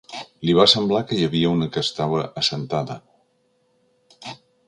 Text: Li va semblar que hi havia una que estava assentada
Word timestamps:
Li 0.47 0.53
va 0.59 0.63
semblar 0.71 1.01
que 1.11 1.17
hi 1.17 1.25
havia 1.27 1.51
una 1.57 1.67
que 1.75 1.83
estava 1.87 2.23
assentada 2.43 2.97